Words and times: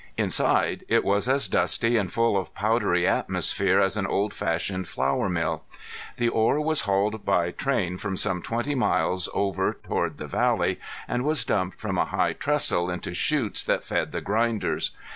Inside 0.17 0.83
it 0.87 1.03
was 1.05 1.29
as 1.29 1.47
dusty 1.47 1.95
and 1.95 2.11
full 2.11 2.35
of 2.35 2.47
a 2.47 2.51
powdery 2.59 3.07
atmosphere 3.07 3.79
as 3.79 3.97
an 3.97 4.07
old 4.07 4.33
fashioned 4.33 4.87
flour 4.87 5.29
mill. 5.29 5.63
The 6.17 6.27
ore 6.27 6.59
was 6.59 6.81
hauled 6.87 7.23
by 7.23 7.51
train 7.51 7.97
from 7.99 8.17
some 8.17 8.41
twenty 8.41 8.73
miles 8.73 9.29
over 9.31 9.77
toward 9.83 10.17
the 10.17 10.25
valley, 10.25 10.79
and 11.07 11.23
was 11.23 11.45
dumped 11.45 11.79
from 11.79 11.99
a 11.99 12.05
high 12.05 12.33
trestle 12.33 12.89
into 12.89 13.13
shutes 13.13 13.63
that 13.65 13.83
fed 13.83 14.11
the 14.11 14.21
grinders. 14.21 14.89